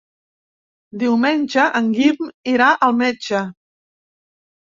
Diumenge 1.01 1.65
en 1.81 1.91
Guim 1.97 2.25
irà 2.53 2.71
al 2.87 2.97
metge. 3.03 3.45